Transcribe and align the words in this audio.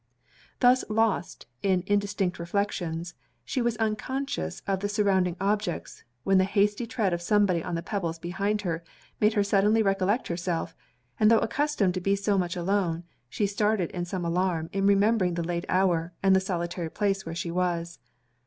Thus 0.61 0.83
lost 0.89 1.45
in 1.61 1.83
indistinct 1.85 2.39
reflections, 2.39 3.13
she 3.45 3.61
was 3.61 3.77
unconscious 3.77 4.63
of 4.65 4.79
the 4.79 4.89
surrounding 4.89 5.37
objects, 5.39 6.03
when 6.23 6.39
the 6.39 6.43
hasty 6.43 6.87
tread 6.87 7.13
of 7.13 7.21
somebody 7.21 7.63
on 7.63 7.75
the 7.75 7.83
pebbles 7.83 8.17
behind 8.17 8.63
her, 8.63 8.83
made 9.19 9.33
her 9.35 9.43
suddenly 9.43 9.83
recollect 9.83 10.27
herself; 10.27 10.75
and 11.19 11.29
though 11.29 11.37
accustomed 11.37 11.93
to 11.93 12.01
be 12.01 12.15
so 12.15 12.35
much 12.35 12.55
alone, 12.55 13.03
she 13.29 13.45
started 13.45 13.91
in 13.91 14.05
some 14.05 14.25
alarm 14.25 14.71
in 14.73 14.87
remembering 14.87 15.35
the 15.35 15.43
late 15.43 15.65
hour, 15.69 16.13
and 16.23 16.35
the 16.35 16.39
solitary 16.39 16.89
place 16.89 17.23
where 17.23 17.35
she 17.35 17.51
was. 17.51 17.99